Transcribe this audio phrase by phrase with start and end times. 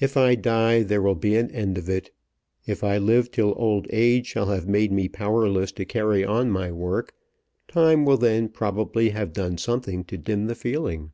[0.00, 2.10] "If I die there will be an end of it.
[2.66, 6.72] If I live till old age shall have made me powerless to carry on my
[6.72, 7.14] work,
[7.68, 11.12] time will then probably have done something to dim the feeling."